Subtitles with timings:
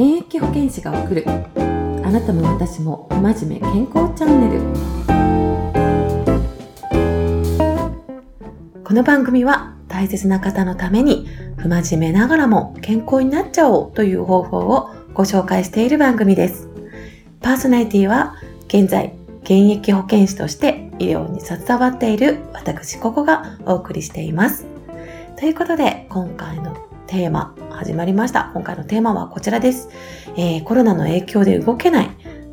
[0.00, 1.26] 現役保健師が送る。
[1.28, 4.62] あなたも私も真面目健康チャンネル。
[8.82, 11.28] この番組は大切な方のために
[11.58, 16.70] 不真面目ながらも健康になっちゃおうという方法をご紹介している番組です。
[17.42, 18.36] パーソナリティは
[18.68, 19.12] 現在
[19.42, 24.64] 現役保健師として医療に携わっている私ここがお送りしています。
[25.38, 26.74] ということで今回の
[27.10, 28.52] テーマ始まりました。
[28.54, 29.88] 今回のテーマはこちらです。
[30.36, 32.10] えー、コロナの影響で動けない。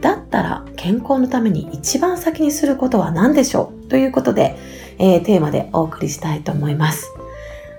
[0.00, 3.88] だったら健康のために一番先にすることは何でしょう？
[3.88, 4.58] ということで、
[4.98, 7.12] えー、テーマでお送りしたいと思います。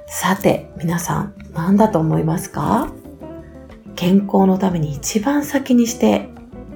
[0.07, 2.89] さて、皆さん何だと思いますか？
[3.97, 6.29] 健康のために一番先にして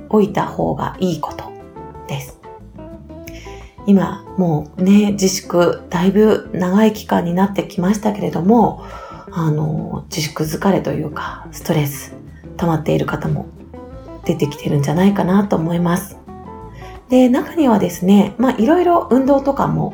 [0.09, 1.45] おいた方がいいこと
[2.09, 2.37] です。
[3.87, 8.83] 今もうね、自粛だいぶ長い期間になってきましたけれども、
[9.31, 12.15] あの、自粛疲れというか、ストレス
[12.57, 13.47] 溜まっている方も
[14.25, 16.17] 出てきてるんじゃないかなと思います。
[17.09, 19.93] で、中にはですね、まあいろいろ運動とかも、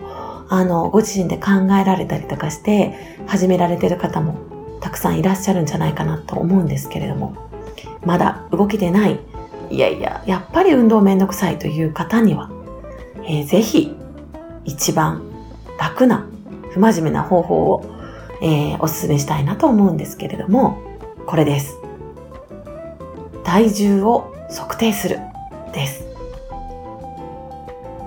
[0.49, 4.35] あの、ご自身で考えられたりとかして、始められてる方も
[4.81, 7.35] たくさんいらっしゃるんじゃないかなと思うんですけれども、
[8.03, 9.19] まだ動きでない、
[9.69, 12.49] いやいや、やっぱり運動めんどくさいという方には、
[13.23, 13.95] えー、ぜひ、
[14.65, 15.21] 一番
[15.79, 16.27] 楽な、
[16.71, 17.85] 不真面目な方法を
[18.41, 20.81] えー、おすすめしたいなと思うんですけれども、
[21.25, 21.77] これです。
[23.43, 25.19] 体重を測定する
[25.73, 26.05] です。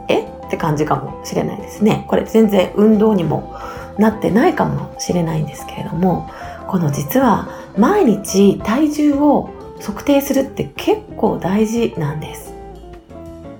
[0.08, 0.22] え？
[0.22, 2.04] って感じかもしれないですね。
[2.08, 3.54] これ全然運動にも
[3.98, 6.28] なってないかもしれないんですけれども、
[6.66, 12.53] この実は毎日体重を測定するって結構大事なんです。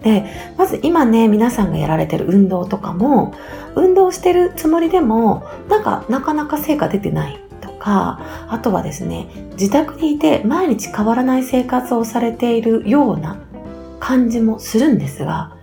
[0.04, 0.26] で、
[0.58, 3.34] まず今ね、皆さんがやられてる運動とかも、
[3.74, 13.38] 運動してるつもりでも、なんかなかなか成果出てないとか、あとはですね、自宅にいて毎日変わらない生活をされているような
[13.98, 15.56] 感じもするんですが、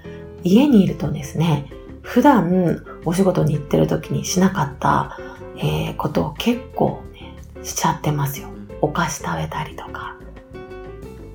[0.43, 1.67] 家にいるとですね、
[2.01, 5.19] 普段お仕事に行ってる時にしなかった、
[5.57, 8.47] えー、ことを結構ね、しちゃってますよ。
[8.81, 10.15] お菓子食べたりとか、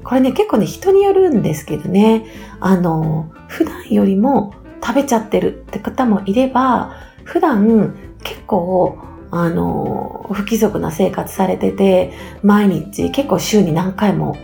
[0.06, 2.26] これね、結構ね、人によるんですけどね、
[2.60, 6.94] あの、普段よりも食べちゃってるって方もいれば、
[7.24, 8.98] 普段結構、
[9.32, 12.12] あの、不規則な生活されてて、
[12.44, 14.36] 毎日結構週に何回も、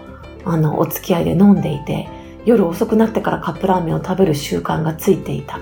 [0.44, 2.08] あの、お付き合いで飲んでいて、
[2.44, 5.60] 夜遅くなってからカップラーメンを食べる習慣がついていた。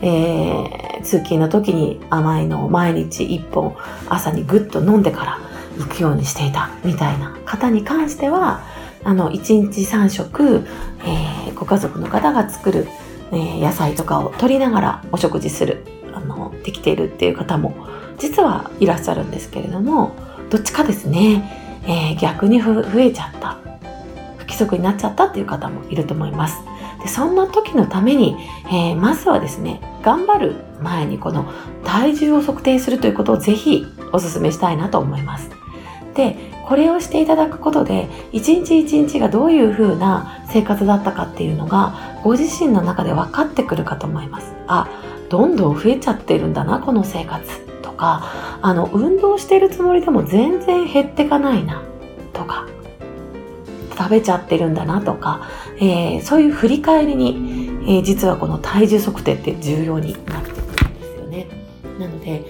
[0.00, 3.76] えー、通勤の時に甘いのを毎日1本
[4.08, 5.38] 朝にぐっと飲んでから
[5.78, 8.71] 行くようにしていたみたいな方に関しては、
[9.04, 10.66] あの、1日3食、
[11.04, 12.88] えー、ご家族の方が作る、
[13.32, 17.74] えー、野菜とかを取りながらお食事する、あの、できているっていう方も、
[18.18, 20.14] 実はいらっしゃるんですけれども、
[20.50, 23.58] どっちかですね、えー、逆に増えちゃった、
[24.36, 26.62] 不規則になっちゃったっていう方もいると思います。
[27.02, 28.36] でそんな時のために、
[28.66, 31.52] えー、まずはですね、頑張る前にこの
[31.84, 35.50] 体重を測定するということをぜひお勧めしたいなと思います。
[36.14, 44.54] で、これをしていただくことで一日一日がどういう風な生活だったかっていうのがご自身の中で分かってくるかと思います。
[44.66, 44.88] あ
[45.28, 51.82] どんどん増えちゃってるんだなこの生活とかあの運動してるつもりでも全然減ってかないな
[52.34, 52.66] とか
[53.96, 57.28] 食べちゃってるんだなとか、えー、そういう振り返りに、
[57.86, 61.46] えー、実はこの体重測定って重要になってくるんですよね。
[61.98, 62.44] なので、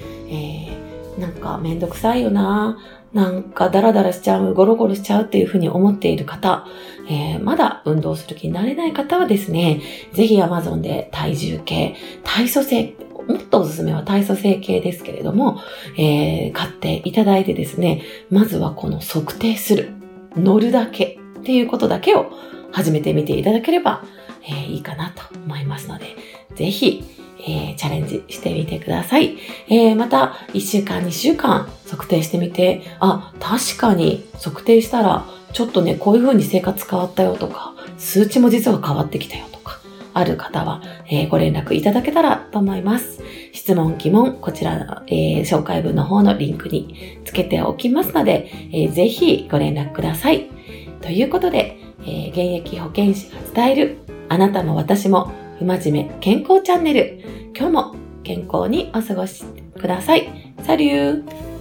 [1.42, 2.78] かめんどくさいよな。
[3.12, 6.66] なんかダラダラしちゃう、ゴロゴロしちゃうっていうふうに思っている方、
[7.10, 9.82] えー、まだ運動する気になれない方はですね、
[10.14, 11.94] ぜひ Amazon で体重計、
[12.24, 12.94] 体組成、
[13.28, 15.60] もっとおすすめは体組成計ですけれども、
[15.98, 19.90] えー、買っていただいてですね、まずはこの測定する、
[20.34, 22.32] 乗るだけっていうことだけを
[22.70, 24.04] 始めてみていただければ、
[24.42, 26.16] えー、いいかなと思いますので、
[26.54, 27.04] ぜひ、
[27.44, 29.36] えー、チャレンジしてみてください。
[29.68, 39.80] えー、また、1週間、2週間測定してみて、あ、確かに測定したら、ちょっとね、こういう風に生活変わったよとか、数値も実は変わってきたよとか、
[40.14, 43.22] ある方は、えー、ご連絡いただけたらと思います。
[43.52, 50.48] 質問、疑問、こちらの、えー、紹介文の方のリンクにつけておきますので、えー、ぜひご連絡ください。
[51.00, 53.98] ということで、え現役保健師が伝える、
[54.28, 57.20] あなたも私も不真面目健康チャンネル。
[57.56, 57.94] 今日も
[58.24, 59.44] 健康にお過ごし
[59.80, 60.54] ください。
[60.64, 61.51] サリュー